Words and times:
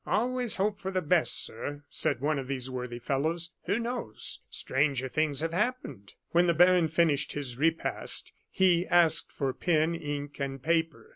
"Always 0.07 0.55
hope 0.55 0.79
for 0.79 0.89
the 0.89 1.03
best, 1.03 1.45
sir," 1.45 1.83
said 1.87 2.21
one 2.21 2.39
of 2.39 2.47
these 2.47 2.71
worthy 2.71 2.97
fellows. 2.97 3.51
"Who 3.65 3.77
knows? 3.77 4.41
Stranger 4.49 5.07
things 5.07 5.41
have 5.41 5.53
happened!" 5.53 6.15
When 6.31 6.47
the 6.47 6.55
baron 6.55 6.87
finished 6.87 7.33
his 7.33 7.55
repast, 7.55 8.31
he 8.49 8.87
asked 8.87 9.31
for 9.31 9.53
pen, 9.53 9.93
ink, 9.93 10.39
and 10.39 10.59
paper. 10.59 11.09